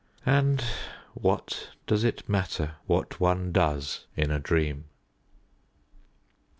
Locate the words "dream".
4.39-4.85